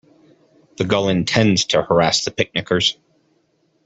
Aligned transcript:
The 0.77 0.83
gull 0.85 1.09
intends 1.09 1.65
to 1.65 1.83
harass 1.83 2.25
the 2.25 2.31
picnickers. 2.31 2.97